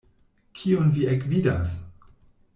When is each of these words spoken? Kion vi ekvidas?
Kion 0.61 0.89
vi 0.95 1.05
ekvidas? 1.13 1.77